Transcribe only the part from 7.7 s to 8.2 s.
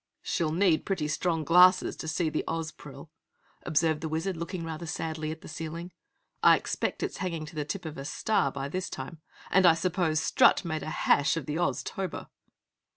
of a